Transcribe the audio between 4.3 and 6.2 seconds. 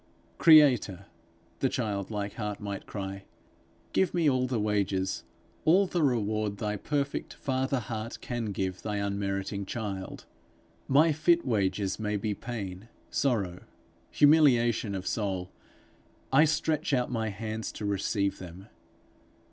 the wages, all the